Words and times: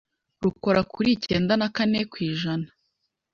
rukora 0.43 0.81
kuri 0.93 1.09
icyenda 1.17 1.53
nakane 1.59 1.99
ku 2.11 2.17
ijana, 2.29 2.67